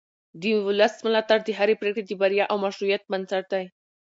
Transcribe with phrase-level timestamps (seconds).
[0.41, 3.65] د ولس ملاتړ د هرې پرېکړې د بریا او مشروعیت بنسټ دی